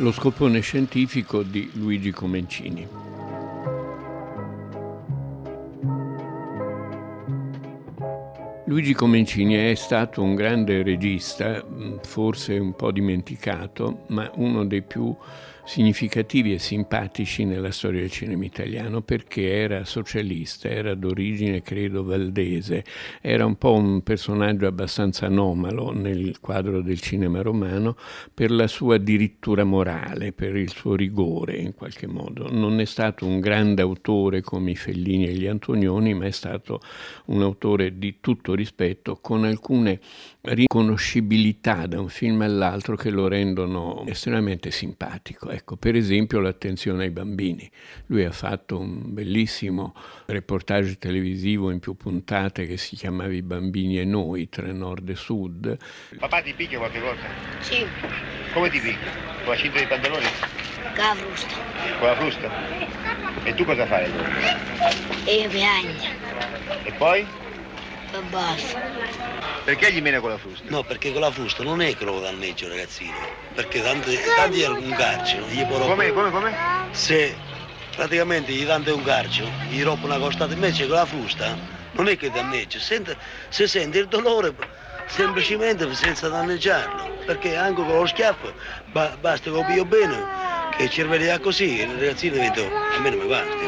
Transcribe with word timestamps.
Lo 0.00 0.12
scopone 0.12 0.60
scientifico 0.60 1.42
di 1.42 1.70
Luigi 1.74 2.10
Comencini. 2.10 2.88
Luigi 8.64 8.94
Comencini 8.94 9.56
è 9.56 9.74
stato 9.74 10.22
un 10.22 10.34
grande 10.34 10.82
regista, 10.82 11.62
forse 12.00 12.56
un 12.58 12.74
po' 12.74 12.90
dimenticato, 12.92 14.04
ma 14.08 14.30
uno 14.36 14.64
dei 14.64 14.80
più 14.80 15.14
significativi 15.70 16.52
e 16.52 16.58
simpatici 16.58 17.44
nella 17.44 17.70
storia 17.70 18.00
del 18.00 18.10
cinema 18.10 18.44
italiano 18.44 19.02
perché 19.02 19.52
era 19.52 19.84
socialista, 19.84 20.68
era 20.68 20.96
d'origine 20.96 21.62
credo 21.62 22.02
valdese, 22.02 22.84
era 23.20 23.46
un 23.46 23.54
po' 23.54 23.74
un 23.74 24.02
personaggio 24.02 24.66
abbastanza 24.66 25.26
anomalo 25.26 25.92
nel 25.92 26.40
quadro 26.40 26.82
del 26.82 27.00
cinema 27.00 27.40
romano 27.40 27.96
per 28.34 28.50
la 28.50 28.66
sua 28.66 28.98
dirittura 28.98 29.62
morale, 29.62 30.32
per 30.32 30.56
il 30.56 30.70
suo 30.70 30.96
rigore 30.96 31.58
in 31.58 31.72
qualche 31.72 32.08
modo. 32.08 32.50
Non 32.50 32.80
è 32.80 32.84
stato 32.84 33.24
un 33.24 33.38
grande 33.38 33.80
autore 33.80 34.40
come 34.40 34.72
i 34.72 34.76
Fellini 34.76 35.28
e 35.28 35.34
gli 35.34 35.46
Antonioni, 35.46 36.14
ma 36.14 36.24
è 36.24 36.32
stato 36.32 36.80
un 37.26 37.42
autore 37.42 37.96
di 37.96 38.16
tutto 38.18 38.54
rispetto 38.54 39.18
con 39.20 39.44
alcune 39.44 40.00
riconoscibilità 40.42 41.86
da 41.86 42.00
un 42.00 42.08
film 42.08 42.40
all'altro 42.42 42.96
che 42.96 43.10
lo 43.10 43.28
rendono 43.28 44.04
estremamente 44.06 44.70
simpatico. 44.70 45.50
Ecco, 45.50 45.76
per 45.76 45.96
esempio 45.96 46.40
l'attenzione 46.40 47.04
ai 47.04 47.10
bambini. 47.10 47.70
Lui 48.06 48.24
ha 48.24 48.32
fatto 48.32 48.78
un 48.78 49.12
bellissimo 49.12 49.94
reportage 50.26 50.96
televisivo 50.98 51.70
in 51.70 51.78
più 51.78 51.94
puntate 51.94 52.66
che 52.66 52.76
si 52.76 52.96
chiamava 52.96 53.32
I 53.32 53.42
bambini 53.42 53.98
e 54.00 54.04
noi 54.04 54.48
tra 54.48 54.70
nord 54.72 55.08
e 55.10 55.14
sud. 55.16 55.76
Papà 56.18 56.40
ti 56.42 56.54
picchia 56.54 56.78
qualche 56.78 57.00
volta? 57.00 57.26
Sì, 57.60 57.86
Come 58.52 58.70
ti 58.70 58.80
picchia? 58.80 59.10
Con 59.44 59.52
la 59.52 59.56
cinta 59.56 59.78
dei 59.78 59.86
pantaloni? 59.86 60.26
con 60.96 61.04
la 61.04 61.14
frusta. 61.14 61.48
Con 61.98 62.08
la 62.08 62.16
frusta? 62.16 62.50
E 63.44 63.54
tu 63.54 63.64
cosa 63.64 63.86
fai? 63.86 64.10
E 65.24 65.34
io 65.42 65.48
piango. 65.48 65.92
E 66.84 66.92
poi? 66.92 67.26
E 68.12 68.22
basta. 68.22 68.78
Perché 69.64 69.92
gli 69.92 70.00
mena 70.00 70.20
con 70.20 70.30
la 70.30 70.38
frusta? 70.38 70.68
No, 70.68 70.82
perché 70.82 71.12
con 71.12 71.20
la 71.20 71.30
frusta 71.30 71.62
non 71.62 71.80
è 71.80 71.94
che 71.94 72.04
lo 72.04 72.18
danneggio 72.18 72.68
ragazzino, 72.68 73.20
perché 73.54 73.80
tanti, 73.82 74.18
tanti 74.34 74.62
è 74.62 74.68
un 74.68 74.94
carcio, 74.94 75.46
gli 75.48 75.64
può 75.64 75.78
Come, 75.78 76.10
come, 76.12 76.30
come? 76.30 76.56
Se 76.90 77.38
praticamente 77.94 78.52
gli 78.52 78.64
dante 78.64 78.90
un 78.90 79.02
carcio, 79.02 79.54
gli 79.68 79.82
rompe 79.82 80.06
una 80.06 80.18
costata, 80.18 80.52
invece 80.54 80.86
con 80.86 80.96
la 80.96 81.06
frusta 81.06 81.56
non 81.92 82.08
è 82.08 82.16
che 82.16 82.30
danneggia, 82.30 82.78
sente, 82.80 83.16
se 83.48 83.68
sente 83.68 83.98
il 83.98 84.08
dolore 84.08 84.54
semplicemente 85.06 85.92
senza 85.94 86.28
danneggiarlo, 86.28 87.12
perché 87.24 87.56
anche 87.56 87.82
con 87.82 87.98
lo 87.98 88.06
schiaffo 88.06 88.54
ba- 88.86 89.16
basta 89.18 89.50
che 89.50 89.56
lo 89.56 89.64
pio 89.64 89.84
bene, 89.84 90.28
che 90.70 90.84
il 90.84 90.90
cervello 90.90 91.32
è 91.32 91.40
così, 91.40 91.80
il 91.80 91.98
ragazzino 91.98 92.34
diventa, 92.34 92.62
a 92.62 92.98
me 93.00 93.10
non 93.10 93.18
mi 93.18 93.26
basta. 93.26 93.59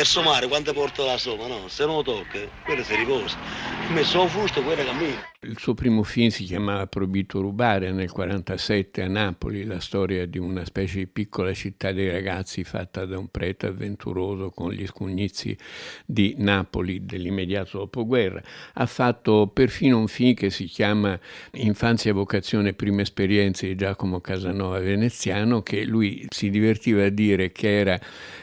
Il 0.00 0.06
somare 0.06 0.48
quando 0.48 0.72
porta 0.72 1.04
la 1.04 1.18
somma, 1.18 1.46
no, 1.46 1.68
se 1.68 1.84
non 1.84 1.96
lo 1.96 2.02
tocca, 2.02 2.38
quello 2.64 2.82
si 2.82 2.94
riposa. 2.94 3.36
Messo 3.90 4.22
la 4.22 4.28
frusta, 4.28 4.62
quello 4.62 4.82
cammina. 4.82 5.28
Il 5.42 5.56
suo 5.58 5.72
primo 5.72 6.02
film 6.02 6.28
si 6.28 6.44
chiamava 6.44 6.86
Proibito 6.86 7.40
rubare 7.40 7.86
nel 7.86 8.10
1947 8.12 9.02
a 9.02 9.08
Napoli, 9.08 9.64
la 9.64 9.80
storia 9.80 10.26
di 10.26 10.36
una 10.36 10.66
specie 10.66 10.98
di 10.98 11.06
piccola 11.06 11.54
città 11.54 11.92
dei 11.92 12.10
ragazzi 12.10 12.62
fatta 12.62 13.06
da 13.06 13.16
un 13.16 13.28
prete 13.28 13.68
avventuroso 13.68 14.50
con 14.50 14.70
gli 14.70 14.86
scugnizi 14.86 15.56
di 16.04 16.34
Napoli 16.36 17.06
dell'immediato 17.06 17.78
dopoguerra. 17.78 18.42
Ha 18.74 18.84
fatto 18.84 19.46
perfino 19.46 19.98
un 19.98 20.08
film 20.08 20.34
che 20.34 20.50
si 20.50 20.66
chiama 20.66 21.18
Infanzia, 21.52 22.12
vocazione, 22.12 22.74
prime 22.74 23.00
esperienze 23.00 23.66
di 23.66 23.76
Giacomo 23.76 24.20
Casanova 24.20 24.78
veneziano, 24.78 25.62
che 25.62 25.84
lui 25.84 26.26
si 26.28 26.50
divertiva 26.50 27.06
a 27.06 27.08
dire 27.08 27.50
che 27.50 27.78
era 27.78 27.98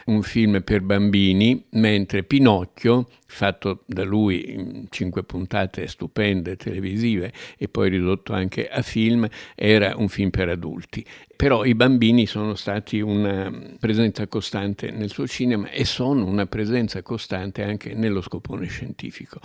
un 0.06 0.22
film 0.22 0.62
per 0.62 0.80
bambini, 0.80 1.47
mentre 1.70 2.22
Pinocchio 2.22 3.06
fatto 3.26 3.84
da 3.86 4.04
lui 4.04 4.52
in 4.52 4.86
cinque 4.88 5.22
puntate 5.22 5.86
stupende 5.86 6.56
televisive 6.56 7.32
e 7.56 7.68
poi 7.68 7.90
ridotto 7.90 8.32
anche 8.32 8.68
a 8.68 8.82
film, 8.82 9.28
era 9.54 9.94
un 9.96 10.08
film 10.08 10.30
per 10.30 10.48
adulti. 10.48 11.04
Però 11.36 11.64
i 11.64 11.74
bambini 11.74 12.26
sono 12.26 12.54
stati 12.54 13.00
una 13.00 13.52
presenza 13.78 14.26
costante 14.26 14.90
nel 14.90 15.10
suo 15.10 15.26
cinema 15.26 15.70
e 15.70 15.84
sono 15.84 16.24
una 16.24 16.46
presenza 16.46 17.02
costante 17.02 17.62
anche 17.62 17.94
nello 17.94 18.20
scopone 18.20 18.66
scientifico. 18.66 19.38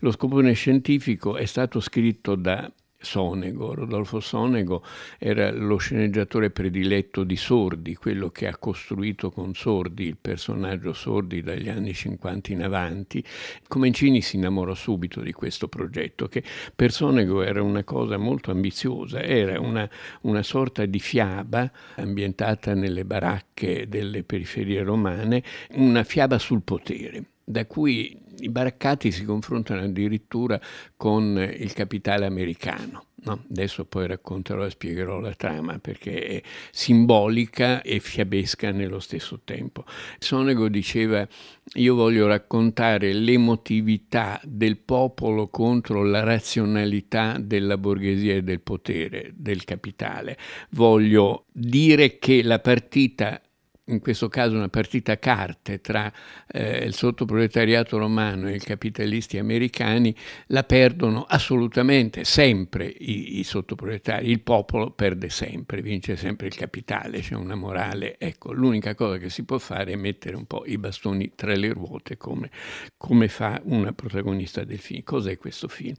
Lo 0.00 0.12
scopone 0.12 0.52
scientifico 0.52 1.36
è 1.36 1.46
stato 1.46 1.80
scritto 1.80 2.34
da 2.36 2.70
Sonego. 3.00 3.74
Rodolfo 3.74 4.20
Sonego 4.20 4.82
era 5.18 5.50
lo 5.50 5.78
sceneggiatore 5.78 6.50
prediletto 6.50 7.24
di 7.24 7.36
Sordi, 7.36 7.94
quello 7.94 8.30
che 8.30 8.46
ha 8.46 8.56
costruito 8.56 9.30
con 9.30 9.54
Sordi 9.54 10.04
il 10.04 10.16
personaggio 10.20 10.92
Sordi 10.92 11.42
dagli 11.42 11.68
anni 11.68 11.94
50 11.94 12.52
in 12.52 12.62
avanti. 12.62 13.24
Comencini 13.66 14.20
si 14.20 14.36
innamorò 14.36 14.74
subito 14.74 15.20
di 15.20 15.32
questo 15.32 15.68
progetto, 15.68 16.28
che 16.28 16.42
per 16.74 16.92
Sonego 16.92 17.42
era 17.42 17.62
una 17.62 17.84
cosa 17.84 18.18
molto 18.18 18.50
ambiziosa, 18.50 19.22
era 19.22 19.58
una, 19.58 19.88
una 20.22 20.42
sorta 20.42 20.84
di 20.84 21.00
fiaba 21.00 21.70
ambientata 21.96 22.74
nelle 22.74 23.04
baracche 23.04 23.88
delle 23.88 24.22
periferie 24.22 24.82
romane, 24.82 25.42
una 25.72 26.04
fiaba 26.04 26.38
sul 26.38 26.62
potere 26.62 27.24
da 27.50 27.66
cui 27.66 28.16
i 28.40 28.48
baraccati 28.48 29.10
si 29.10 29.24
confrontano 29.24 29.82
addirittura 29.82 30.60
con 30.96 31.36
il 31.38 31.72
capitale 31.72 32.26
americano. 32.26 33.04
No? 33.22 33.44
Adesso 33.50 33.84
poi 33.84 34.06
racconterò 34.06 34.64
e 34.64 34.70
spiegherò 34.70 35.20
la 35.20 35.34
trama 35.34 35.78
perché 35.78 36.22
è 36.22 36.42
simbolica 36.70 37.82
e 37.82 38.00
fiabesca 38.00 38.70
nello 38.70 38.98
stesso 38.98 39.40
tempo. 39.44 39.84
Sonego 40.18 40.68
diceva 40.68 41.26
io 41.74 41.94
voglio 41.94 42.26
raccontare 42.26 43.12
l'emotività 43.12 44.40
del 44.42 44.78
popolo 44.78 45.48
contro 45.48 46.02
la 46.02 46.22
razionalità 46.22 47.36
della 47.38 47.76
borghesia 47.76 48.34
e 48.34 48.42
del 48.42 48.60
potere, 48.60 49.32
del 49.34 49.64
capitale. 49.64 50.38
Voglio 50.70 51.44
dire 51.52 52.18
che 52.18 52.42
la 52.42 52.58
partita 52.58 53.40
in 53.90 54.00
questo 54.00 54.28
caso 54.28 54.56
una 54.56 54.68
partita 54.68 55.12
a 55.12 55.16
carte 55.16 55.80
tra 55.80 56.12
eh, 56.46 56.84
il 56.84 56.94
sottoproletariato 56.94 57.98
romano 57.98 58.48
e 58.48 58.54
i 58.54 58.58
capitalisti 58.58 59.38
americani, 59.38 60.14
la 60.46 60.64
perdono 60.64 61.24
assolutamente 61.24 62.24
sempre 62.24 62.86
i, 62.86 63.38
i 63.38 63.44
sottoproletari, 63.44 64.30
il 64.30 64.40
popolo 64.40 64.90
perde 64.90 65.28
sempre, 65.28 65.82
vince 65.82 66.16
sempre 66.16 66.46
il 66.46 66.54
capitale, 66.54 67.20
c'è 67.20 67.34
una 67.34 67.54
morale. 67.54 68.16
Ecco, 68.18 68.52
l'unica 68.52 68.94
cosa 68.94 69.18
che 69.18 69.30
si 69.30 69.44
può 69.44 69.58
fare 69.58 69.92
è 69.92 69.96
mettere 69.96 70.36
un 70.36 70.46
po' 70.46 70.64
i 70.66 70.78
bastoni 70.78 71.32
tra 71.34 71.54
le 71.54 71.72
ruote 71.72 72.16
come, 72.16 72.50
come 72.96 73.28
fa 73.28 73.60
una 73.64 73.92
protagonista 73.92 74.64
del 74.64 74.78
film. 74.78 75.02
Cos'è 75.02 75.36
questo 75.38 75.68
film? 75.68 75.94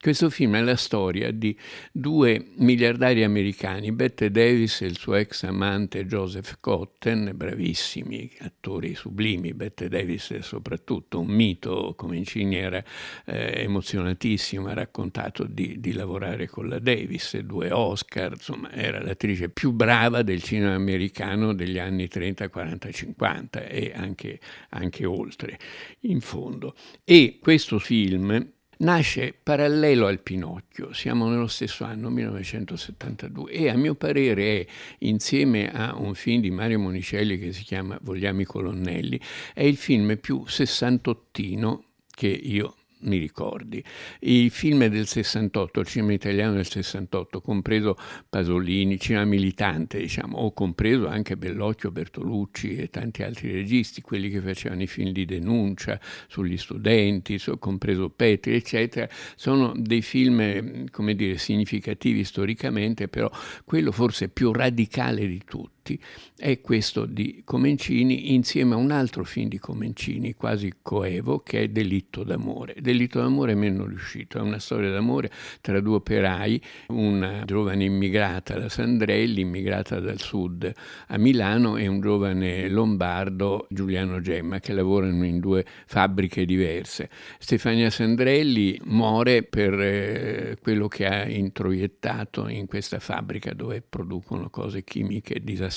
Questo 0.00 0.30
film 0.30 0.56
è 0.56 0.60
la 0.60 0.76
storia 0.76 1.30
di 1.30 1.56
due 1.92 2.52
miliardari 2.56 3.24
americani, 3.24 3.92
Bette 3.92 4.30
Davis 4.30 4.82
e 4.82 4.86
il 4.86 4.98
suo 4.98 5.14
ex 5.14 5.44
amante 5.44 6.06
Joseph 6.06 6.56
Cotten, 6.60 7.32
bravissimi 7.34 8.30
attori 8.40 8.94
sublimi, 8.94 9.52
Bette 9.52 9.88
Davis 9.88 10.38
soprattutto 10.38 11.20
un 11.20 11.26
mito, 11.26 11.94
Comencini 11.96 12.56
era 12.56 12.82
eh, 13.26 13.62
emozionatissimo, 13.62 14.68
ha 14.68 14.74
raccontato 14.74 15.44
di, 15.44 15.80
di, 15.80 15.92
lavorare 15.92 16.48
con 16.48 16.68
la 16.68 16.78
Davis, 16.78 17.36
due 17.38 17.70
Oscar, 17.70 18.32
insomma 18.32 18.72
era 18.72 19.02
l'attrice 19.02 19.48
più 19.48 19.72
brava 19.72 20.22
del 20.22 20.42
cinema 20.42 20.74
americano 20.74 21.52
degli 21.52 21.78
anni 21.78 22.08
30, 22.08 22.48
40, 22.48 22.90
50 22.90 23.66
e 23.66 23.92
anche, 23.94 24.40
anche 24.70 25.04
oltre, 25.04 25.58
in 26.00 26.20
fondo. 26.20 26.74
E 27.04 27.38
questo 27.40 27.78
film 27.78 28.52
nasce 28.84 29.34
parallelo 29.42 30.06
al 30.06 30.20
Pinocchio, 30.20 30.92
siamo 30.92 31.28
nello 31.28 31.46
stesso 31.46 31.84
anno, 31.84 32.10
1972, 32.10 33.50
e 33.50 33.68
a 33.70 33.76
mio 33.76 33.94
parere 33.94 34.60
è, 34.60 34.66
insieme 34.98 35.72
a 35.72 35.96
un 35.96 36.14
film 36.14 36.42
di 36.42 36.50
Mario 36.50 36.78
Monicelli 36.78 37.38
che 37.38 37.52
si 37.52 37.64
chiama 37.64 37.98
Vogliamo 38.02 38.42
i 38.42 38.44
colonnelli, 38.44 39.18
è 39.54 39.62
il 39.62 39.76
film 39.76 40.16
più 40.18 40.44
sessantottino 40.46 41.84
che 42.14 42.28
io 42.28 42.76
mi 43.04 43.18
ricordi. 43.18 43.82
I 44.20 44.50
film 44.50 44.86
del 44.86 45.06
68, 45.06 45.80
il 45.80 45.86
cinema 45.86 46.12
italiano 46.12 46.54
del 46.54 46.66
68, 46.66 47.40
compreso 47.40 47.96
Pasolini, 48.28 48.98
cinema 48.98 49.24
militante, 49.24 49.98
diciamo, 49.98 50.38
ho 50.38 50.52
compreso 50.52 51.06
anche 51.06 51.36
Bellocchio, 51.36 51.90
Bertolucci 51.90 52.76
e 52.76 52.90
tanti 52.90 53.22
altri 53.22 53.52
registi, 53.52 54.00
quelli 54.00 54.28
che 54.28 54.40
facevano 54.40 54.82
i 54.82 54.86
film 54.86 55.10
di 55.10 55.24
denuncia 55.24 55.98
sugli 56.28 56.56
studenti, 56.56 57.40
compreso 57.58 58.10
Petri, 58.10 58.54
eccetera, 58.54 59.08
sono 59.36 59.72
dei 59.76 60.02
film, 60.02 60.88
come 60.90 61.14
dire, 61.14 61.38
significativi 61.38 62.24
storicamente, 62.24 63.08
però 63.08 63.30
quello 63.64 63.92
forse 63.92 64.28
più 64.28 64.52
radicale 64.52 65.26
di 65.26 65.42
tutti 65.44 65.73
Matti 65.84 66.00
è 66.38 66.62
questo 66.62 67.04
di 67.04 67.42
Comencini 67.44 68.32
insieme 68.32 68.72
a 68.72 68.78
un 68.78 68.90
altro 68.90 69.22
film 69.22 69.48
di 69.48 69.58
Comencini, 69.58 70.34
quasi 70.34 70.72
coevo, 70.80 71.40
che 71.40 71.60
è 71.60 71.68
Delitto 71.68 72.24
d'amore. 72.24 72.76
Delitto 72.80 73.20
d'amore 73.20 73.52
è 73.52 73.54
meno 73.54 73.84
riuscito, 73.84 74.38
è 74.38 74.40
una 74.40 74.58
storia 74.58 74.90
d'amore 74.90 75.30
tra 75.60 75.80
due 75.80 75.96
operai, 75.96 76.60
una 76.88 77.44
giovane 77.44 77.84
immigrata 77.84 78.58
da 78.58 78.70
Sandrelli, 78.70 79.42
immigrata 79.42 80.00
dal 80.00 80.18
sud 80.18 80.72
a 81.08 81.18
Milano, 81.18 81.76
e 81.76 81.86
un 81.86 82.00
giovane 82.00 82.68
lombardo, 82.70 83.66
Giuliano 83.68 84.20
Gemma, 84.20 84.60
che 84.60 84.72
lavorano 84.72 85.26
in 85.26 85.38
due 85.38 85.66
fabbriche 85.86 86.46
diverse. 86.46 87.10
Stefania 87.38 87.90
Sandrelli 87.90 88.80
muore 88.84 89.42
per 89.42 89.78
eh, 89.78 90.56
quello 90.62 90.88
che 90.88 91.06
ha 91.06 91.28
introiettato 91.28 92.48
in 92.48 92.66
questa 92.66 92.98
fabbrica 92.98 93.52
dove 93.52 93.82
producono 93.86 94.48
cose 94.48 94.82
chimiche 94.82 95.40
disastrose. 95.42 95.72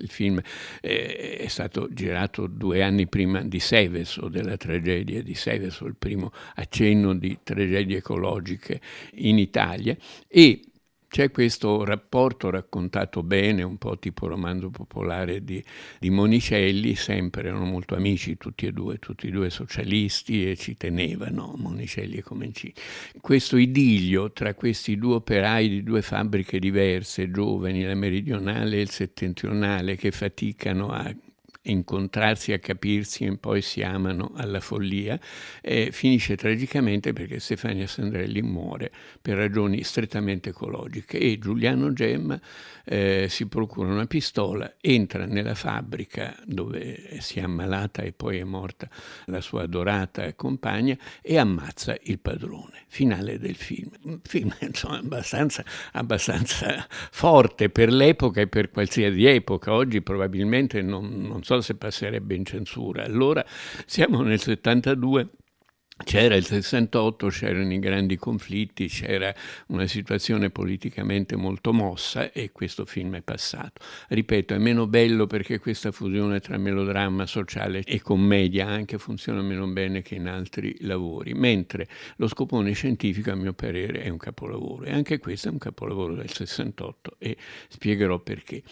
Il 0.00 0.10
film 0.10 0.40
eh, 0.80 1.36
è 1.38 1.48
stato 1.48 1.88
girato 1.92 2.46
due 2.46 2.82
anni 2.82 3.06
prima 3.06 3.42
di 3.42 3.60
Seveso, 3.60 4.28
della 4.28 4.56
tragedia 4.56 5.22
di 5.22 5.34
Seveso, 5.34 5.86
il 5.86 5.96
primo 5.96 6.32
accenno 6.54 7.14
di 7.14 7.38
tragedie 7.42 7.98
ecologiche 7.98 8.80
in 9.14 9.38
Italia 9.38 9.96
e 10.28 10.60
c'è 11.08 11.30
questo 11.30 11.84
rapporto 11.84 12.50
raccontato 12.50 13.22
bene, 13.22 13.62
un 13.62 13.78
po' 13.78 13.98
tipo 13.98 14.26
romanzo 14.26 14.70
popolare 14.70 15.44
di, 15.44 15.62
di, 15.98 16.10
Monicelli, 16.10 16.94
sempre 16.94 17.48
erano 17.48 17.64
molto 17.64 17.94
amici 17.94 18.36
tutti 18.36 18.66
e 18.66 18.72
due, 18.72 18.98
tutti 18.98 19.28
e 19.28 19.30
due 19.30 19.50
socialisti 19.50 20.50
e 20.50 20.56
ci 20.56 20.76
tenevano, 20.76 21.54
Monicelli 21.56 22.16
e 22.16 22.22
Comencini. 22.22 22.74
Questo 23.20 23.56
idillio 23.56 24.32
tra 24.32 24.54
questi 24.54 24.96
due 24.96 25.16
operai 25.16 25.68
di 25.68 25.82
due 25.82 26.02
fabbriche 26.02 26.58
diverse, 26.58 27.30
giovani, 27.30 27.82
la 27.84 27.94
meridionale 27.94 28.76
e 28.76 28.80
il 28.80 28.90
settentrionale, 28.90 29.96
che 29.96 30.10
faticano 30.10 30.90
a 30.90 31.14
incontrarsi, 31.70 32.52
a 32.52 32.58
capirsi 32.58 33.24
e 33.24 33.36
poi 33.36 33.62
si 33.62 33.82
amano 33.82 34.32
alla 34.34 34.60
follia, 34.60 35.18
eh, 35.60 35.90
finisce 35.92 36.36
tragicamente 36.36 37.12
perché 37.12 37.38
Stefania 37.40 37.86
Sandrelli 37.86 38.42
muore 38.42 38.90
per 39.20 39.36
ragioni 39.36 39.82
strettamente 39.82 40.50
ecologiche 40.50 41.18
e 41.18 41.38
Giuliano 41.38 41.92
Gemma 41.92 42.40
eh, 42.84 43.26
si 43.28 43.46
procura 43.46 43.88
una 43.88 44.06
pistola, 44.06 44.74
entra 44.80 45.26
nella 45.26 45.54
fabbrica 45.54 46.36
dove 46.44 47.18
si 47.20 47.40
è 47.40 47.42
ammalata 47.42 48.02
e 48.02 48.12
poi 48.12 48.38
è 48.38 48.44
morta 48.44 48.88
la 49.26 49.40
sua 49.40 49.62
adorata 49.62 50.32
compagna 50.34 50.96
e 51.20 51.36
ammazza 51.36 51.96
il 52.02 52.20
padrone. 52.20 52.84
Finale 52.86 53.38
del 53.38 53.56
film. 53.56 53.90
Un 54.04 54.20
film 54.22 54.54
insomma 54.60 54.98
abbastanza, 54.98 55.64
abbastanza 55.92 56.86
forte 56.88 57.70
per 57.70 57.92
l'epoca 57.92 58.40
e 58.40 58.46
per 58.46 58.70
qualsiasi 58.70 59.24
epoca. 59.26 59.72
Oggi 59.72 60.00
probabilmente 60.00 60.80
non, 60.82 61.22
non 61.22 61.42
so 61.42 61.55
se 61.60 61.76
passerebbe 61.76 62.34
in 62.34 62.44
censura. 62.44 63.04
Allora 63.04 63.44
siamo 63.86 64.22
nel 64.22 64.40
72 64.40 65.28
c'era 66.04 66.34
il 66.34 66.44
68, 66.44 67.28
c'erano 67.28 67.72
i 67.72 67.78
grandi 67.78 68.16
conflitti, 68.16 68.86
c'era 68.86 69.34
una 69.68 69.86
situazione 69.86 70.50
politicamente 70.50 71.36
molto 71.36 71.72
mossa 71.72 72.32
e 72.32 72.52
questo 72.52 72.84
film 72.84 73.16
è 73.16 73.22
passato. 73.22 73.80
Ripeto, 74.08 74.52
è 74.52 74.58
meno 74.58 74.86
bello 74.86 75.26
perché 75.26 75.58
questa 75.58 75.92
fusione 75.92 76.40
tra 76.40 76.58
melodramma 76.58 77.24
sociale 77.24 77.82
e 77.82 78.02
commedia 78.02 78.66
anche 78.66 78.98
funziona 78.98 79.40
meno 79.40 79.66
bene 79.68 80.02
che 80.02 80.16
in 80.16 80.28
altri 80.28 80.76
lavori, 80.80 81.32
mentre 81.32 81.88
lo 82.16 82.28
scopone 82.28 82.72
scientifico 82.72 83.30
a 83.30 83.34
mio 83.34 83.54
parere 83.54 84.02
è 84.02 84.10
un 84.10 84.18
capolavoro 84.18 84.84
e 84.84 84.92
anche 84.92 85.18
questo 85.18 85.48
è 85.48 85.50
un 85.50 85.58
capolavoro 85.58 86.14
del 86.14 86.30
68 86.30 87.16
e 87.18 87.38
spiegherò 87.68 88.18
perché 88.18 88.62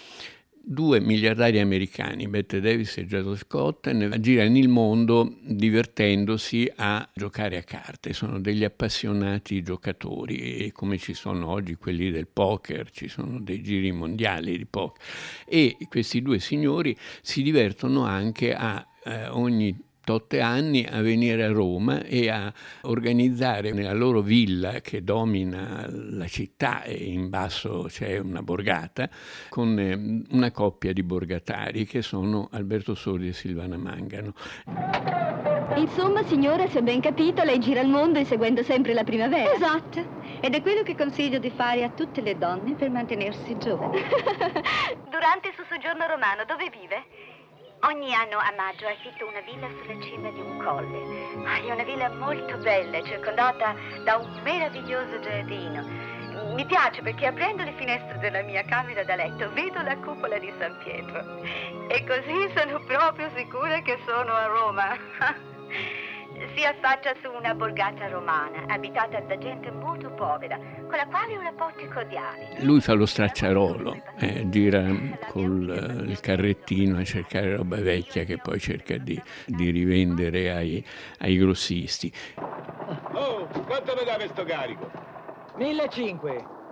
due 0.66 1.00
miliardari 1.00 1.60
americani, 1.60 2.26
Bette 2.26 2.60
Davis 2.60 2.96
e 2.96 3.04
Joseph 3.04 3.46
Cotton, 3.46 4.16
girano 4.18 4.56
il 4.56 4.68
mondo 4.68 5.36
divertendosi 5.42 6.70
a 6.76 7.08
giocare 7.14 7.58
a 7.58 7.62
carte. 7.62 8.12
Sono 8.12 8.40
degli 8.40 8.64
appassionati 8.64 9.62
giocatori 9.62 10.56
e 10.56 10.72
come 10.72 10.96
ci 10.98 11.14
sono 11.14 11.48
oggi 11.48 11.74
quelli 11.74 12.10
del 12.10 12.26
poker, 12.26 12.90
ci 12.90 13.08
sono 13.08 13.40
dei 13.40 13.62
giri 13.62 13.92
mondiali 13.92 14.56
di 14.56 14.66
poker. 14.66 15.02
E 15.46 15.76
questi 15.88 16.22
due 16.22 16.38
signori 16.38 16.96
si 17.20 17.42
divertono 17.42 18.04
anche 18.04 18.54
a 18.54 18.86
eh, 19.04 19.28
ogni 19.28 19.76
tot 20.04 20.34
anni 20.34 20.86
a 20.88 21.00
venire 21.00 21.44
a 21.44 21.50
Roma 21.50 22.02
e 22.02 22.28
a 22.28 22.52
organizzare 22.82 23.72
nella 23.72 23.92
loro 23.92 24.20
villa 24.20 24.80
che 24.80 25.02
domina 25.02 25.88
la 25.90 26.26
città 26.26 26.82
e 26.82 26.94
in 26.94 27.30
basso 27.30 27.86
c'è 27.88 28.18
una 28.18 28.42
borgata 28.42 29.08
con 29.48 29.78
eh, 29.78 30.22
una 30.30 30.50
coppia 30.50 30.92
di 30.92 31.02
borgatari 31.02 31.86
che 31.86 32.02
sono 32.02 32.48
Alberto 32.52 32.94
Sordi 32.94 33.28
e 33.28 33.32
Silvana 33.32 33.76
Mangano. 33.76 34.34
Insomma, 35.76 36.22
signora, 36.24 36.68
se 36.68 36.78
ho 36.78 36.82
ben 36.82 37.00
capito, 37.00 37.42
lei 37.42 37.58
gira 37.58 37.80
il 37.80 37.88
mondo 37.88 38.18
inseguendo 38.18 38.62
sempre 38.62 38.92
la 38.92 39.02
primavera. 39.02 39.52
Esatto. 39.52 40.22
Ed 40.40 40.54
è 40.54 40.62
quello 40.62 40.82
che 40.82 40.94
consiglio 40.94 41.38
di 41.38 41.50
fare 41.50 41.82
a 41.84 41.88
tutte 41.88 42.20
le 42.20 42.36
donne 42.36 42.74
per 42.74 42.90
mantenersi 42.90 43.56
giovani. 43.58 43.98
Durante 45.10 45.48
il 45.48 45.54
suo 45.54 45.64
soggiorno 45.68 46.06
romano, 46.06 46.44
dove 46.46 46.70
vive? 46.70 47.33
Ogni 47.86 48.14
anno 48.14 48.38
a 48.38 48.50
maggio 48.56 48.86
affitto 48.86 49.26
una 49.26 49.40
villa 49.40 49.68
sulla 49.68 50.00
cima 50.00 50.30
di 50.30 50.40
un 50.40 50.56
colle. 50.56 51.02
È 51.60 51.70
una 51.70 51.82
villa 51.82 52.08
molto 52.14 52.56
bella, 52.56 53.02
circondata 53.02 53.74
da 54.04 54.16
un 54.16 54.40
meraviglioso 54.42 55.20
giardino. 55.20 55.82
Mi 56.54 56.64
piace 56.64 57.02
perché 57.02 57.26
aprendo 57.26 57.62
le 57.62 57.74
finestre 57.76 58.16
della 58.20 58.40
mia 58.40 58.64
camera 58.64 59.04
da 59.04 59.16
letto 59.16 59.52
vedo 59.52 59.82
la 59.82 59.98
cupola 59.98 60.38
di 60.38 60.50
San 60.58 60.78
Pietro. 60.78 61.42
E 61.88 62.04
così 62.06 62.50
sono 62.56 62.82
proprio 62.84 63.30
sicura 63.36 63.78
che 63.82 63.98
sono 64.06 64.32
a 64.32 64.46
Roma. 64.46 64.96
si 66.54 66.64
affaccia 66.64 67.14
su 67.22 67.30
una 67.30 67.54
borgata 67.54 68.08
romana, 68.08 68.64
abitata 68.68 69.20
da 69.20 69.36
gente 69.38 69.70
molto 69.70 70.10
povera, 70.12 70.56
con 70.56 70.96
la 70.96 71.06
quale 71.06 71.36
ho 71.36 71.40
rapporti 71.40 71.86
cordiali. 71.88 72.64
Lui 72.64 72.80
fa 72.80 72.94
lo 72.94 73.06
stracciarolo, 73.06 74.02
eh, 74.18 74.48
gira 74.48 74.84
con 75.28 75.70
eh, 75.70 76.10
il 76.10 76.20
carrettino 76.20 76.98
a 76.98 77.04
cercare 77.04 77.56
roba 77.56 77.80
vecchia 77.80 78.24
che 78.24 78.38
poi 78.38 78.58
cerca 78.58 78.96
di, 78.96 79.20
di 79.46 79.70
rivendere 79.70 80.52
ai, 80.52 80.84
ai 81.18 81.36
grossisti. 81.36 82.12
Oh, 83.12 83.46
quanto 83.66 83.94
mi 83.98 84.04
dà 84.04 84.14
questo 84.14 84.44
carico? 84.44 84.90
1500. 85.56 86.62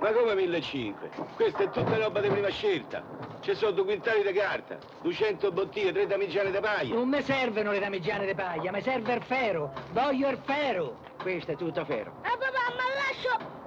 Ma 0.00 0.12
come 0.12 0.34
1500? 0.34 1.26
Questa 1.36 1.64
è 1.64 1.70
tutta 1.70 1.98
roba 1.98 2.20
di 2.20 2.28
prima 2.28 2.48
scelta. 2.48 3.02
Ci 3.40 3.54
sono 3.54 3.72
due 3.72 3.84
quintali 3.84 4.22
di 4.22 4.32
carta, 4.32 4.78
200 5.02 5.52
bottiglie, 5.52 5.92
tre 5.92 6.06
damigiane 6.06 6.50
di 6.50 6.58
paglia. 6.58 6.94
Non 6.94 7.08
mi 7.08 7.22
servono 7.22 7.70
le 7.70 7.78
damigiane 7.80 8.24
di 8.24 8.34
paglia, 8.34 8.72
mi 8.72 8.80
serve 8.80 9.14
il 9.14 9.22
ferro. 9.22 9.72
Voglio 9.92 10.28
il 10.30 10.38
ferro. 10.42 11.00
Questo 11.20 11.52
è 11.52 11.56
tutto 11.56 11.84
ferro. 11.84 12.12
Ah 12.22 12.30
papà, 12.30 12.74
ma 12.76 12.84
lascio 12.94 13.58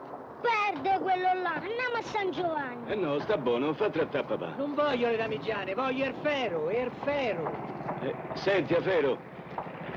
perdere 0.41 0.99
quello 0.99 1.41
là. 1.41 1.53
Andiamo 1.53 1.95
a 1.97 2.01
San 2.01 2.31
Giovanni. 2.31 2.91
Eh 2.91 2.95
no, 2.95 3.19
sta 3.19 3.37
buono, 3.37 3.65
non 3.65 3.75
fa 3.75 3.89
trattare 3.91 4.25
papà. 4.25 4.53
Non 4.57 4.73
voglio 4.73 5.09
le 5.09 5.17
damigiane, 5.17 5.75
voglio 5.75 6.05
il 6.05 6.15
ferro, 6.21 6.71
il 6.71 6.91
ferro. 7.03 7.51
Eh, 8.01 8.15
senti, 8.33 8.73
Afero, 8.73 9.17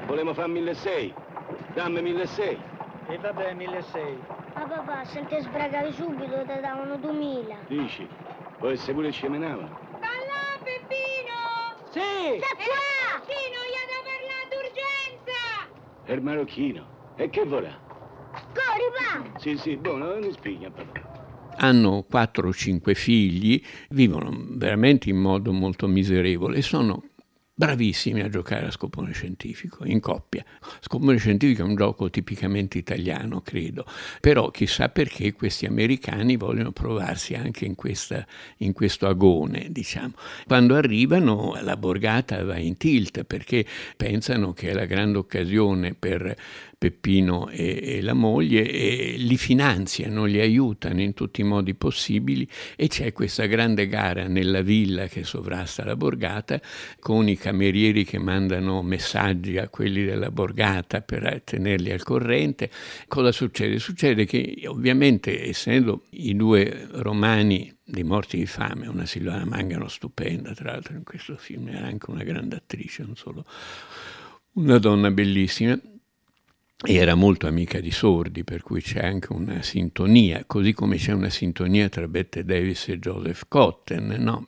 volevamo 0.06 0.34
fare 0.34 0.48
1600. 0.48 1.24
Dammi 1.72 2.02
1600. 2.02 2.75
E 3.08 3.18
vabbè, 3.18 3.54
1600. 3.54 4.36
Ma 4.54 4.66
papà, 4.66 5.04
se 5.04 5.24
ti 5.26 5.40
sbragavi 5.40 5.92
subito 5.92 6.40
ti 6.40 6.60
davano 6.60 6.96
2000. 6.96 7.56
Dici? 7.68 8.08
Può 8.58 8.68
essere 8.68 8.94
pure 8.94 9.12
ci 9.12 9.28
menavano. 9.28 9.78
Sta 9.96 9.98
là, 10.00 10.58
Peppino! 10.62 11.90
Sì! 11.90 12.40
Sta 12.40 12.54
qua! 12.56 13.20
Peppino, 13.20 13.60
gli 13.70 13.76
ha 13.78 13.86
da 13.86 14.00
parlare 14.10 14.46
d'urgenza! 14.50 16.14
Il 16.14 16.22
marocchino. 16.22 17.14
E 17.16 17.30
che 17.30 17.44
vorrà? 17.44 17.78
Corri, 18.52 19.30
va! 19.30 19.38
Sì, 19.38 19.56
sì, 19.56 19.76
buono, 19.76 20.18
non 20.18 20.32
spigna, 20.32 20.70
papà 20.70 21.14
hanno 21.58 22.04
quattro 22.08 22.48
o 22.48 22.52
cinque 22.52 22.94
figli, 22.94 23.58
vivono 23.90 24.30
veramente 24.50 25.08
in 25.08 25.16
modo 25.16 25.52
molto 25.52 25.86
miserevole 25.86 26.58
e 26.58 26.62
sono 26.62 27.02
bravissimi 27.58 28.20
a 28.20 28.28
giocare 28.28 28.66
a 28.66 28.70
scopone 28.70 29.12
scientifico, 29.12 29.86
in 29.86 29.98
coppia. 29.98 30.44
Scopone 30.80 31.16
scientifico 31.16 31.62
è 31.62 31.64
un 31.64 31.74
gioco 31.74 32.10
tipicamente 32.10 32.76
italiano, 32.76 33.40
credo, 33.40 33.86
però 34.20 34.50
chissà 34.50 34.90
perché 34.90 35.32
questi 35.32 35.64
americani 35.64 36.36
vogliono 36.36 36.72
provarsi 36.72 37.32
anche 37.32 37.64
in, 37.64 37.74
questa, 37.74 38.26
in 38.58 38.74
questo 38.74 39.06
agone, 39.06 39.68
diciamo. 39.70 40.12
Quando 40.46 40.74
arrivano 40.74 41.58
la 41.62 41.78
borgata 41.78 42.44
va 42.44 42.58
in 42.58 42.76
tilt 42.76 43.24
perché 43.24 43.64
pensano 43.96 44.52
che 44.52 44.68
è 44.68 44.72
la 44.74 44.84
grande 44.84 45.16
occasione 45.16 45.94
per 45.94 46.36
Peppino 46.78 47.48
e, 47.48 47.80
e, 47.82 48.02
la 48.02 48.12
moglie 48.12 48.70
e 48.70 49.14
li 49.16 49.38
finanziano, 49.38 50.26
li 50.26 50.40
aiutano 50.40 51.00
in 51.00 51.14
tutti 51.14 51.40
i 51.40 51.44
modi 51.44 51.74
possibili 51.74 52.46
e 52.76 52.88
c'è 52.88 53.12
questa 53.12 53.46
grande 53.46 53.86
gara 53.86 54.28
nella 54.28 54.60
villa 54.60 55.06
che 55.06 55.24
sovrasta 55.24 55.84
la 55.86 55.96
borgata 55.96 56.60
con 57.00 57.28
i 57.28 57.36
camerieri 57.46 58.04
che 58.04 58.18
mandano 58.18 58.82
messaggi 58.82 59.56
a 59.56 59.68
quelli 59.68 60.04
della 60.04 60.32
borgata 60.32 61.00
per 61.00 61.42
tenerli 61.44 61.92
al 61.92 62.02
corrente. 62.02 62.68
Cosa 63.06 63.30
succede? 63.30 63.78
Succede 63.78 64.24
che 64.24 64.62
ovviamente 64.66 65.46
essendo 65.46 66.06
i 66.10 66.34
due 66.34 66.88
romani 66.90 67.72
di 67.84 68.02
Morti 68.02 68.38
di 68.38 68.46
fame, 68.46 68.88
una 68.88 69.06
Silvana 69.06 69.44
Mangano 69.44 69.86
stupenda, 69.86 70.54
tra 70.54 70.72
l'altro 70.72 70.96
in 70.96 71.04
questo 71.04 71.36
film 71.36 71.68
era 71.68 71.86
anche 71.86 72.10
una 72.10 72.24
grande 72.24 72.56
attrice, 72.56 73.04
non 73.04 73.14
solo 73.14 73.44
una 74.54 74.78
donna 74.78 75.12
bellissima, 75.12 75.78
era 76.84 77.14
molto 77.14 77.46
amica 77.46 77.78
di 77.78 77.92
Sordi, 77.92 78.42
per 78.42 78.62
cui 78.62 78.82
c'è 78.82 79.04
anche 79.06 79.32
una 79.32 79.62
sintonia, 79.62 80.42
così 80.48 80.72
come 80.72 80.96
c'è 80.96 81.12
una 81.12 81.30
sintonia 81.30 81.88
tra 81.88 82.08
Bette 82.08 82.44
Davis 82.44 82.88
e 82.88 82.98
Joseph 82.98 83.44
Cotten, 83.46 84.16
no? 84.18 84.46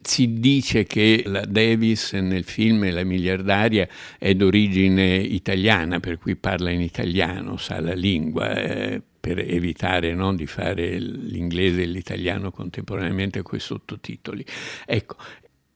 Si 0.00 0.38
dice 0.38 0.84
che 0.84 1.22
la 1.26 1.44
Davis 1.44 2.12
nel 2.12 2.44
film 2.44 2.90
La 2.92 3.04
miliardaria 3.04 3.86
è 4.18 4.34
d'origine 4.34 5.16
italiana, 5.16 6.00
per 6.00 6.18
cui 6.18 6.36
parla 6.36 6.70
in 6.70 6.80
italiano, 6.80 7.56
sa 7.56 7.80
la 7.80 7.94
lingua, 7.94 8.54
eh, 8.54 9.02
per 9.20 9.38
evitare 9.40 10.14
no, 10.14 10.34
di 10.34 10.46
fare 10.46 10.98
l'inglese 10.98 11.82
e 11.82 11.86
l'italiano 11.86 12.50
contemporaneamente 12.50 13.42
con 13.42 13.58
i 13.58 13.60
sottotitoli. 13.60 14.44
Ecco, 14.86 15.16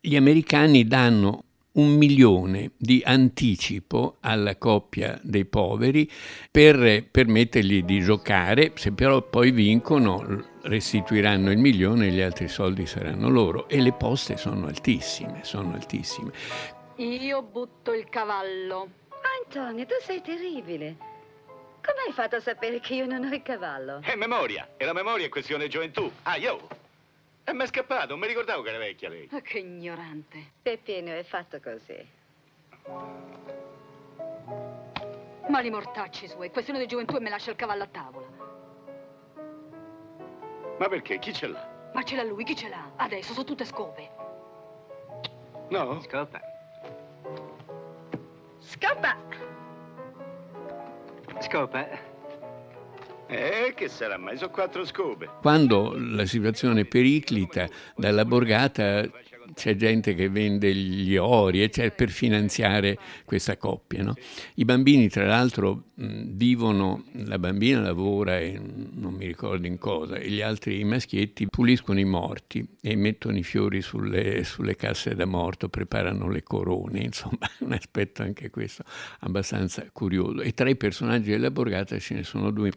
gli 0.00 0.16
americani 0.16 0.86
danno 0.86 1.44
un 1.72 1.96
milione 1.96 2.72
di 2.76 3.02
anticipo 3.04 4.16
alla 4.20 4.56
coppia 4.56 5.18
dei 5.22 5.44
poveri 5.44 6.10
per 6.50 7.06
permettergli 7.10 7.82
di 7.82 8.00
giocare, 8.00 8.72
se 8.74 8.92
però 8.92 9.22
poi 9.22 9.50
vincono 9.50 10.50
restituiranno 10.62 11.50
il 11.50 11.58
milione 11.58 12.08
e 12.08 12.10
gli 12.10 12.20
altri 12.20 12.48
soldi 12.48 12.86
saranno 12.86 13.28
loro 13.28 13.68
e 13.68 13.80
le 13.80 13.92
poste 13.92 14.36
sono 14.36 14.66
altissime, 14.66 15.40
sono 15.44 15.74
altissime. 15.74 16.30
Io 16.96 17.42
butto 17.42 17.92
il 17.92 18.08
cavallo. 18.08 18.88
Antonio, 19.44 19.86
tu 19.86 19.94
sei 20.02 20.20
terribile. 20.20 20.96
Come 21.82 21.98
hai 22.06 22.12
fatto 22.12 22.36
a 22.36 22.40
sapere 22.40 22.78
che 22.80 22.94
io 22.94 23.06
non 23.06 23.24
ho 23.24 23.34
il 23.34 23.42
cavallo? 23.42 24.00
È 24.02 24.14
memoria, 24.14 24.74
e 24.76 24.84
la 24.84 24.92
memoria 24.92 25.26
è 25.26 25.28
questione 25.28 25.64
di 25.64 25.70
gioventù. 25.70 26.08
Ah, 26.22 26.36
io! 26.36 26.81
E 27.44 27.52
mi 27.52 27.64
è 27.64 27.66
scappato, 27.66 28.10
non 28.10 28.20
mi 28.20 28.28
ricordavo 28.28 28.62
che 28.62 28.68
era 28.68 28.78
vecchia 28.78 29.08
lei. 29.08 29.28
Oh, 29.32 29.40
che 29.40 29.58
ignorante. 29.58 30.52
Peppino 30.62 31.12
è 31.12 31.22
fatto 31.24 31.60
così. 31.60 32.08
Mali 35.48 35.70
mortacci 35.70 36.28
suoi, 36.28 36.50
questione 36.50 36.78
di 36.78 36.86
gioventù 36.86 37.16
e 37.16 37.20
me 37.20 37.30
lascia 37.30 37.50
il 37.50 37.56
cavallo 37.56 37.82
a 37.82 37.88
tavola. 37.88 38.26
Ma 40.78 40.88
perché? 40.88 41.18
Chi 41.18 41.32
ce 41.32 41.48
l'ha? 41.48 41.90
Ma 41.92 42.02
ce 42.04 42.16
l'ha 42.16 42.22
lui, 42.22 42.44
chi 42.44 42.56
ce 42.56 42.68
l'ha? 42.68 42.92
Adesso 42.96 43.32
sono 43.32 43.44
tutte 43.44 43.64
scope. 43.64 44.10
No? 45.68 46.00
Scopa. 46.00 46.40
Scoppa! 48.58 49.16
Scopa. 51.40 52.11
Eh, 53.32 53.72
che 53.74 53.88
sarà 53.88 54.18
mai? 54.18 54.36
Sono 54.36 54.50
quattro 54.50 54.84
scope. 54.84 55.26
Quando 55.40 55.94
la 55.96 56.26
situazione 56.26 56.84
periclita, 56.84 57.66
dalla 57.96 58.26
borgata 58.26 59.08
c'è 59.54 59.74
gente 59.74 60.14
che 60.14 60.28
vende 60.28 60.74
gli 60.74 61.16
ori 61.16 61.70
cioè 61.70 61.90
per 61.92 62.10
finanziare 62.10 62.98
questa 63.24 63.56
coppia. 63.56 64.02
No? 64.02 64.14
I 64.56 64.64
bambini, 64.66 65.08
tra 65.08 65.24
l'altro, 65.24 65.84
vivono, 65.94 67.04
la 67.24 67.38
bambina 67.38 67.80
lavora 67.80 68.38
e 68.38 68.60
non 68.60 69.14
mi 69.14 69.26
ricordo 69.26 69.66
in 69.66 69.78
cosa, 69.78 70.16
e 70.16 70.28
gli 70.28 70.42
altri 70.42 70.80
i 70.80 70.84
maschietti 70.84 71.46
puliscono 71.48 71.98
i 71.98 72.04
morti 72.04 72.66
e 72.82 72.96
mettono 72.96 73.38
i 73.38 73.42
fiori 73.42 73.80
sulle, 73.80 74.44
sulle 74.44 74.76
casse 74.76 75.14
da 75.14 75.24
morto, 75.24 75.70
preparano 75.70 76.28
le 76.28 76.42
corone, 76.42 77.00
insomma, 77.04 77.48
un 77.60 77.72
aspetto 77.72 78.22
anche 78.22 78.50
questo 78.50 78.84
abbastanza 79.20 79.86
curioso. 79.90 80.42
E 80.42 80.52
tra 80.52 80.68
i 80.68 80.76
personaggi 80.76 81.30
della 81.30 81.50
borgata 81.50 81.98
ce 81.98 82.14
ne 82.14 82.24
sono 82.24 82.50
due 82.50 82.70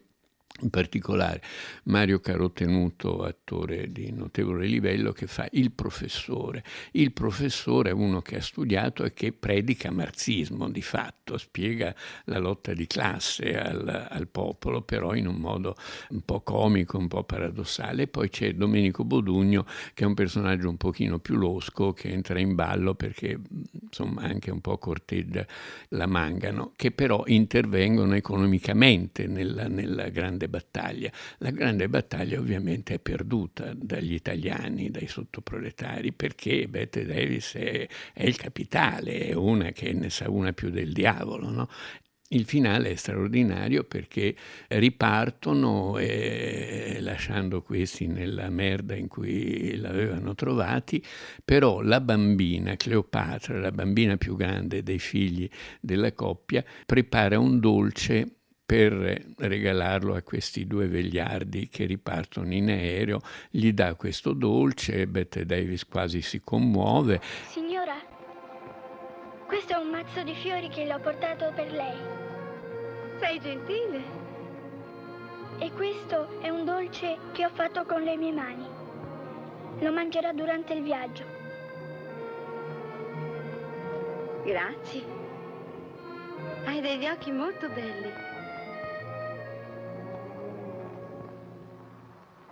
in 0.62 0.70
particolare 0.70 1.42
Mario 1.84 2.20
Carotenuto, 2.20 3.24
attore 3.24 3.92
di 3.92 4.12
notevole 4.12 4.68
livello, 4.68 5.12
che 5.12 5.28
fa 5.28 5.48
il 5.52 5.72
professore. 5.72 6.64
Il 6.92 7.12
professore 7.12 7.90
è 7.90 7.94
uno 7.94 8.22
che 8.22 8.38
ha 8.38 8.42
studiato 8.42 9.04
e 9.04 9.14
che 9.14 9.34
predica 9.34 9.92
marxismo 9.92 10.70
di 10.70 10.82
fatto, 10.82 11.38
spiega 11.38 11.94
la 12.26 12.40
lotta 12.40 12.74
di 12.74 12.88
classe 12.88 13.60
al, 13.60 14.08
al 14.10 14.28
popolo, 14.28 14.82
però 14.82 15.14
in 15.14 15.28
un 15.28 15.36
modo 15.36 15.76
un 16.10 16.22
po' 16.22 16.42
comico, 16.42 16.98
un 16.98 17.08
po' 17.08 17.24
paradossale. 17.24 18.08
Poi 18.08 18.30
c'è 18.30 18.54
Domenico 18.54 19.04
Bodugno, 19.04 19.66
che 19.94 20.06
è 20.06 20.08
un 20.08 20.14
personaggio 20.14 20.70
un 20.70 20.78
pochino 20.78 21.20
più 21.20 21.36
losco, 21.36 21.92
che 21.92 22.10
entra 22.10 22.40
in 22.40 22.56
ballo 22.56 22.96
perché 22.96 23.40
insomma 23.96 24.24
anche 24.24 24.52
un 24.52 24.60
po' 24.60 24.78
corteggia 24.78 25.46
la 25.90 26.06
Mangano, 26.06 26.74
che 26.76 26.92
però 26.92 27.24
intervengono 27.28 28.16
economicamente 28.16 29.26
nella, 29.28 29.68
nella 29.68 30.10
grande 30.10 30.50
battaglia. 30.50 31.10
La 31.38 31.52
grande 31.52 31.88
battaglia 31.88 32.40
ovviamente 32.40 32.96
è 32.96 33.00
perduta 33.00 33.72
dagli 33.74 34.14
italiani, 34.14 34.92
dai 34.92 35.08
sottoproletari, 35.08 36.12
perché 36.12 36.68
Bette 36.68 37.06
Davis 37.06 37.54
è, 37.54 37.88
è 38.14 38.26
il 38.26 38.36
capitale, 38.36 39.20
è 39.28 39.34
una 39.34 39.72
che 39.72 39.94
ne 39.94 40.10
sa 40.10 40.30
una 40.30 40.52
più 40.52 40.70
del 40.70 40.92
diavolo, 40.92 41.50
no? 41.50 41.70
Il 42.30 42.46
finale 42.46 42.90
è 42.90 42.96
straordinario 42.96 43.84
perché 43.84 44.36
ripartono 44.70 46.00
eh, 46.00 46.98
lasciando 47.00 47.62
questi 47.62 48.08
nella 48.08 48.50
merda 48.50 48.96
in 48.96 49.08
cui 49.08 49.76
l'avevano 49.76 50.34
trovati, 50.34 51.04
però 51.46 51.82
la 51.82 52.02
bambina, 52.02 52.76
Cleopatra, 52.78 53.60
la 53.60 53.72
bambina 53.72 54.18
più 54.18 54.36
grande 54.36 54.82
dei 54.82 54.98
figli 54.98 55.48
della 55.80 56.14
coppia, 56.14 56.66
prepara 56.88 57.38
un 57.38 57.60
dolce 57.60 58.28
per 58.66 59.34
regalarlo 59.38 60.16
a 60.16 60.24
questi 60.24 60.66
due 60.66 60.88
vegliardi 60.88 61.70
che 61.70 61.86
ripartono 61.86 62.52
in 62.52 62.70
aereo, 62.70 63.22
gli 63.52 63.72
dà 63.72 63.94
questo 63.94 64.34
dolce, 64.34 65.06
Bette 65.06 65.46
Davis 65.46 65.86
quasi 65.86 66.24
si 66.24 66.42
commuove. 66.44 67.22
Signora, 67.52 67.65
questo 69.46 69.74
è 69.74 69.78
un 69.78 69.90
mazzo 69.90 70.24
di 70.24 70.34
fiori 70.36 70.70
che 70.70 70.86
l'ho 70.86 71.00
portato 71.00 71.52
per 71.56 71.72
lei. 71.72 71.98
Sei 73.20 73.40
gentile. 73.40 74.24
E 75.60 75.72
questo 75.72 76.40
è 76.42 76.50
un 76.50 76.66
dolce 76.66 77.18
che 77.32 77.46
ho 77.46 77.50
fatto 77.50 77.86
con 77.86 78.02
le 78.02 78.18
mie 78.18 78.32
mani. 78.32 78.68
Lo 79.80 79.92
mangerà 79.92 80.34
durante 80.34 80.74
il 80.74 80.82
viaggio. 80.82 81.24
Grazie. 84.44 85.04
Hai 86.66 86.82
degli 86.82 87.08
occhi 87.08 87.32
molto 87.32 87.70
belli. 87.70 88.12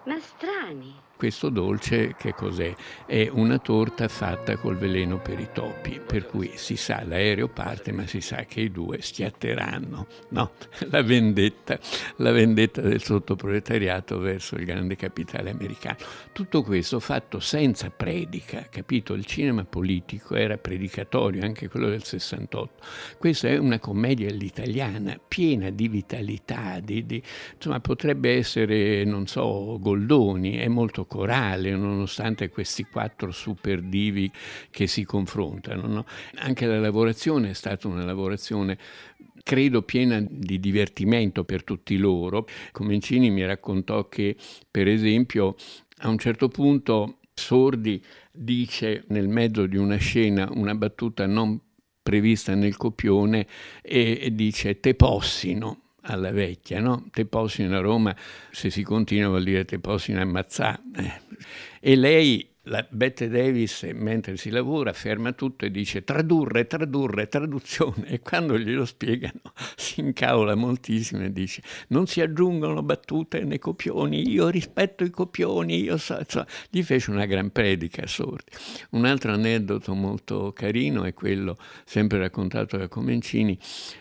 Ma 0.04 0.20
strani. 0.20 1.02
Questo 1.24 1.48
dolce 1.48 2.16
che 2.18 2.34
cos'è? 2.34 2.76
È 3.06 3.30
una 3.32 3.58
torta 3.58 4.10
fatta 4.10 4.58
col 4.58 4.76
veleno 4.76 5.22
per 5.22 5.40
i 5.40 5.48
topi, 5.54 6.02
per 6.06 6.26
cui 6.26 6.52
si 6.56 6.76
sa, 6.76 7.02
l'aereo 7.06 7.48
parte, 7.48 7.94
ma 7.94 8.06
si 8.06 8.20
sa 8.20 8.44
che 8.44 8.60
i 8.60 8.70
due 8.70 9.02
schiatteranno. 9.02 10.08
No, 10.32 10.52
la 10.92 11.02
vendetta, 11.02 11.80
la 12.18 12.32
vendetta 12.32 12.82
del 12.82 13.02
sottoproletariato 13.02 14.20
verso 14.20 14.56
il 14.56 14.66
grande 14.66 14.98
capitale 14.98 15.50
americano. 15.50 15.96
Tutto 16.34 16.62
questo 16.62 17.00
fatto 17.00 17.40
senza 17.40 17.90
predica, 17.90 18.68
capito? 18.70 19.14
Il 19.14 19.24
cinema 19.24 19.64
politico 19.64 20.36
era 20.36 20.58
predicatorio, 20.58 21.46
anche 21.46 21.70
quello 21.70 21.88
del 21.88 22.04
68. 22.04 22.84
Questa 23.18 23.48
è 23.48 23.56
una 23.56 23.80
commedia 23.80 24.28
all'italiana, 24.28 25.18
piena 25.26 25.70
di 25.70 25.88
vitalità, 25.88 26.82
di, 26.82 27.06
di, 27.06 27.24
insomma 27.56 27.80
potrebbe 27.80 28.36
essere, 28.36 29.06
non 29.06 29.26
so, 29.26 29.78
Goldoni, 29.80 30.58
è 30.58 30.68
molto 30.68 31.06
corale, 31.14 31.76
nonostante 31.76 32.50
questi 32.50 32.86
quattro 32.86 33.30
super 33.30 33.84
divi 33.84 34.32
che 34.72 34.88
si 34.88 35.04
confrontano. 35.04 35.86
No? 35.86 36.06
Anche 36.38 36.66
la 36.66 36.80
lavorazione 36.80 37.52
è 37.52 37.54
stata 37.54 37.88
una 37.88 38.04
lavorazione 38.04 38.80
credo 39.44 39.84
piena 39.84 40.26
di 40.28 40.60
divertimento 40.60 41.44
per 41.44 41.64
tutti 41.64 41.98
loro. 41.98 42.48
Comencini 42.72 43.30
mi 43.30 43.46
raccontò 43.46 44.10
che, 44.10 44.36
per 44.72 44.88
esempio, 44.88 45.56
a 46.00 46.10
un 46.10 46.18
certo 46.18 46.48
punto 46.48 47.20
Sordi 47.32 48.04
dice 48.32 49.04
nel 49.10 49.28
mezzo 49.28 49.68
di 49.68 49.78
una 49.78 49.98
scena 49.98 50.50
una 50.52 50.74
battuta 50.74 51.28
non 51.28 51.60
prevista 52.02 52.56
nel 52.56 52.76
copione 52.76 53.46
e 53.84 54.30
dice 54.34 54.80
te 54.80 54.96
possino 54.96 55.83
alla 56.04 56.32
vecchia, 56.32 56.80
no? 56.80 57.06
Te 57.12 57.26
possino 57.26 57.76
a 57.78 57.82
Roma, 57.82 58.16
se 58.52 58.70
si 58.70 58.84
continua 58.84 59.30
vuol 59.30 59.44
dire 59.44 59.66
te 59.66 59.80
possino 59.80 60.22
ammazzare. 60.22 60.82
Eh. 60.96 61.22
E 61.80 61.96
lei 61.96 62.53
la 62.68 62.86
Bette 62.90 63.28
Davis, 63.28 63.84
mentre 63.94 64.38
si 64.38 64.50
lavora, 64.50 64.94
ferma 64.94 65.34
tutto 65.34 65.66
e 65.66 65.72
dice 65.72 66.04
tradurre, 66.04 66.66
tradurre, 66.66 67.28
traduzione. 67.28 68.08
E 68.08 68.22
quando 68.22 68.58
glielo 68.58 68.86
spiegano 68.86 69.42
si 69.76 70.00
incavola 70.00 70.56
moltissimo 70.56 71.24
e 71.24 71.34
dice 71.34 71.62
non 71.90 72.08
si 72.08 72.22
aggiungono 72.22 72.82
battute 72.82 73.42
nei 73.42 73.60
copioni, 73.60 74.30
io 74.30 74.48
rispetto 74.48 75.04
i 75.04 75.10
copioni, 75.10 75.82
io 75.82 75.98
so, 75.98 76.22
so. 76.26 76.46
Gli 76.70 76.84
fece 76.84 77.12
una 77.12 77.26
gran 77.26 77.52
predica 77.52 78.04
a 78.04 78.08
Sordi. 78.08 78.52
Un 78.92 79.06
altro 79.06 79.34
aneddoto 79.34 79.94
molto 79.94 80.54
carino 80.54 81.04
è 81.04 81.14
quello, 81.14 81.58
sempre 81.84 82.20
raccontato 82.20 82.78
da 82.78 82.88
Comencini, 82.88 83.58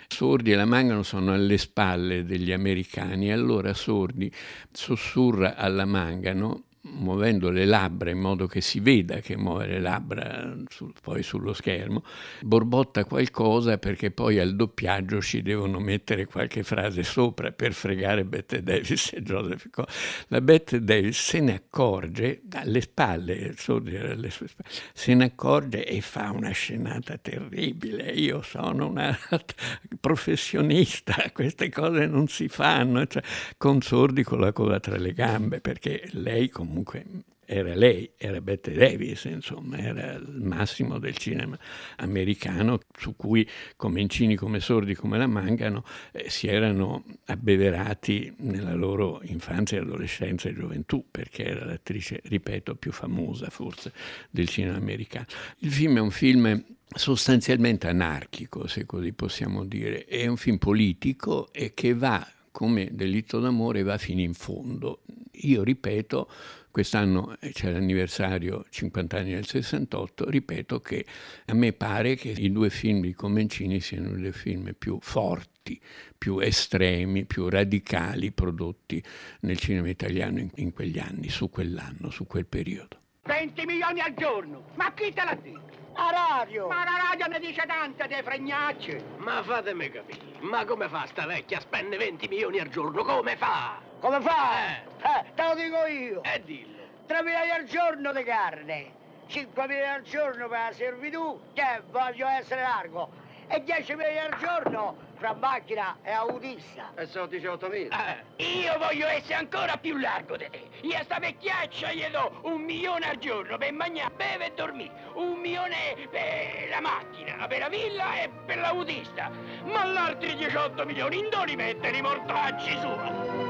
Sordi 0.07 0.53
e 0.53 0.55
la 0.55 0.67
Mangano 0.67 1.03
sono 1.03 1.33
alle 1.33 1.59
spalle 1.59 2.25
degli 2.25 2.53
americani, 2.53 3.33
allora 3.33 3.75
Sordi 3.75 4.31
sussurra 4.71 5.57
alla 5.57 5.85
Mangano 5.85 6.65
muovendo 6.85 7.51
le 7.51 7.65
labbra 7.65 8.11
in 8.11 8.19
modo 8.19 8.47
che 8.47 8.61
si 8.61 8.81
veda 8.81 9.21
che 9.21 9.37
muove 9.37 9.67
le 9.67 9.81
labbra 9.81 10.57
sul, 10.69 10.93
poi 11.01 11.23
sullo 11.23 11.53
schermo, 11.53 12.03
borbotta 12.41 13.05
qualcosa 13.05 13.79
perché 13.79 14.11
poi 14.11 14.41
al 14.41 14.57
doppiaggio 14.57 15.21
ci 15.21 15.43
devono 15.43 15.79
mettere 15.79 16.25
qualche 16.27 16.65
frase 16.65 17.05
sopra 17.05 17.53
per 17.53 17.73
fregare 17.73 18.25
Bette 18.25 18.63
Davis 18.63 19.13
e 19.13 19.23
Joseph 19.23 19.71
Cole. 19.71 19.89
La 20.29 20.41
Bette 20.41 20.83
Davis 20.83 21.21
se 21.21 21.41
ne 21.41 21.55
accorge 21.55 22.41
dalle 22.43 22.81
spalle, 22.81 23.55
alle 23.55 24.31
sue 24.31 24.49
spalle, 24.49 24.69
se 24.93 25.15
ne 25.15 25.25
accorge 25.25 25.87
e 25.87 26.01
fa 26.01 26.31
una 26.31 26.51
scenata 26.51 27.17
terribile. 27.17 28.11
Io 28.11 28.43
sono 28.43 28.89
una 28.89 29.17
professionista, 30.01 31.31
queste 31.33 31.69
cose 31.69 32.07
non 32.07 32.27
si 32.27 32.49
fanno, 32.49 33.07
cioè, 33.07 33.23
con 33.57 33.81
sordi 33.83 34.25
con 34.25 34.41
la 34.41 34.53
coda 34.53 34.81
tra 34.81 34.97
le 34.97 35.13
gambe 35.13 35.61
perché 35.61 36.09
lei 36.13 36.49
comunque 36.49 36.72
comunque 36.73 37.05
era 37.45 37.75
lei, 37.75 38.13
era 38.17 38.41
Bette 38.41 38.73
Davis, 38.73 39.25
insomma, 39.25 39.77
era 39.77 40.13
il 40.15 40.41
massimo 40.41 40.99
del 40.99 41.19
cinema 41.19 41.59
americano 41.97 42.81
su 42.97 43.15
cui 43.15 43.47
Comencini 43.77 44.37
come 44.37 44.59
sordi 44.61 44.95
come 44.95 45.19
la 45.19 45.27
Mangano 45.27 45.85
eh, 46.13 46.31
si 46.31 46.47
erano 46.47 47.05
abbeverati 47.27 48.33
nella 48.39 48.73
loro 48.73 49.21
infanzia, 49.25 49.83
adolescenza 49.83 50.49
e 50.49 50.55
gioventù, 50.55 51.05
perché 51.11 51.45
era 51.45 51.67
l'attrice, 51.67 52.21
ripeto, 52.25 52.75
più 52.77 52.91
famosa 52.91 53.51
forse 53.51 53.93
del 54.31 54.49
cinema 54.49 54.77
americano. 54.77 55.27
Il 55.59 55.73
film 55.73 55.99
è 55.99 56.01
un 56.01 56.11
film 56.11 56.65
sostanzialmente 56.95 57.87
anarchico, 57.87 58.67
se 58.67 58.87
così 58.87 59.13
possiamo 59.13 59.67
dire, 59.67 60.07
è 60.07 60.27
un 60.27 60.39
film 60.39 60.57
politico 60.57 61.53
e 61.53 61.75
che 61.75 61.93
va 61.93 62.27
come 62.51 62.91
delitto 62.93 63.41
d'amore 63.41 63.83
va 63.83 63.99
fino 63.99 64.21
in 64.21 64.35
fondo. 64.35 65.01
Io 65.47 65.65
ripeto, 65.65 66.29
quest'anno 66.73 67.37
c'è 67.53 67.71
l'anniversario 67.71 68.65
50 68.69 69.19
anni 69.19 69.35
del 69.35 69.47
68, 69.47 70.29
ripeto 70.29 70.81
che 70.81 71.05
a 71.47 71.55
me 71.55 71.73
pare 71.73 72.17
che 72.17 72.31
i 72.31 72.51
due 72.51 72.71
film 72.71 73.03
di 73.03 73.13
Comencini 73.13 73.79
siano 73.79 74.09
i 74.09 74.21
due 74.21 74.33
film 74.33 74.75
più 74.77 74.99
forti, 75.01 75.81
più 76.17 76.39
estremi, 76.41 77.27
più 77.27 77.49
radicali 77.49 78.33
prodotti 78.33 79.01
nel 79.41 79.59
cinema 79.59 79.89
italiano 79.89 80.41
in, 80.41 80.51
in 80.57 80.73
quegli 80.73 80.99
anni, 80.99 81.29
su 81.29 81.51
quell'anno, 81.51 82.11
su 82.11 82.27
quel 82.27 82.47
periodo. 82.47 83.01
20 83.25 83.67
milioni 83.67 84.01
al 84.01 84.15
giorno, 84.15 84.71
ma 84.75 84.93
chi 84.95 85.13
te 85.13 85.23
l'ha 85.23 85.39
detto? 85.41 85.71
A 85.95 86.11
radio! 86.11 86.69
Ma 86.69 86.85
la 86.85 87.11
radio 87.11 87.27
ne 87.27 87.39
dice 87.39 87.65
tante 87.67 88.09
dei 88.09 88.23
fregnacci! 88.23 88.97
Ma 89.19 89.43
fatemi 89.43 89.91
capire, 89.91 90.41
ma 90.41 90.65
come 90.65 90.89
fa 90.89 91.05
sta 91.07 91.27
vecchia 91.27 91.59
a 91.59 91.61
spendere 91.61 92.07
20 92.07 92.29
milioni 92.29 92.59
al 92.59 92.69
giorno? 92.71 93.05
Come 93.05 93.37
fa? 93.37 93.92
Come 94.03 94.21
fa? 94.21 94.67
Eh, 94.67 94.83
eh 95.01 95.25
te 95.37 95.43
lo 95.45 95.55
dico 95.55 95.87
io! 95.87 96.23
E 96.25 96.35
eh, 96.35 96.43
dillo! 96.43 96.83
3 97.07 97.23
milioni 97.23 97.51
al 97.51 97.65
giorno 97.67 98.13
di 98.13 98.25
carne, 98.25 98.91
5 99.29 99.67
milioni 99.69 99.89
al 99.89 100.03
giorno 100.03 100.49
per 100.49 100.59
la 100.59 100.73
servitù, 100.73 101.41
che 101.53 101.83
voglio 101.89 102.27
essere 102.27 102.63
largo, 102.63 103.11
e 103.47 103.63
10 103.63 103.95
milioni 103.95 104.19
al 104.19 104.37
giorno 104.41 104.97
fra 105.15 105.35
macchina 105.35 105.99
e 106.03 106.11
autista. 106.11 106.91
E 106.97 107.07
sono 107.07 107.27
18 107.27 107.69
mila. 107.69 108.17
Eh, 108.35 108.43
io 108.43 108.77
voglio 108.77 109.07
essere 109.07 109.35
ancora 109.35 109.77
più 109.77 109.97
largo 109.97 110.37
di 110.37 110.49
te. 110.51 110.69
Io 110.81 110.97
a 110.97 111.05
sta 111.05 111.21
vecchiaccia 111.21 111.93
gli 111.93 112.05
do 112.07 112.41
un 112.43 112.61
milione 112.61 113.09
al 113.09 113.19
giorno 113.19 113.57
per 113.57 113.73
mangiare, 113.73 114.13
bere 114.17 114.47
e 114.47 114.53
dormire. 114.57 114.93
Un 115.15 115.39
milione 115.39 116.09
per 116.11 116.71
la 116.71 116.81
macchina, 116.81 117.47
per 117.47 117.61
la 117.61 117.69
villa 117.69 118.21
e 118.21 118.31
per 118.47 118.59
l'autista. 118.59 119.31
Ma 119.63 119.85
l'altri 119.85 120.35
18 120.35 120.85
milioni 120.87 121.21
in 121.21 121.29
dove 121.31 121.47
li 121.47 121.55
mette 121.55 121.87
i 121.87 122.03
mortacci 122.03 122.77
su? 122.81 123.42